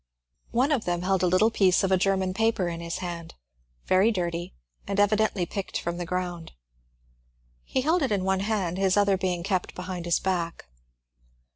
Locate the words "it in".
8.01-8.23